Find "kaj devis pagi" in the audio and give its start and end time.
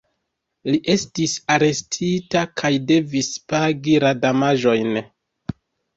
2.63-3.97